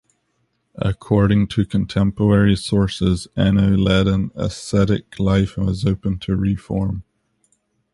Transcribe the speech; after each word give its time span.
According 0.79 1.45
to 1.49 1.63
contemporary 1.63 2.55
sources, 2.55 3.27
Anno 3.35 3.77
led 3.77 4.07
an 4.07 4.31
ascetic 4.33 5.19
life 5.19 5.57
and 5.57 5.67
was 5.67 5.85
open 5.85 6.17
to 6.21 6.35
reform. 6.35 7.03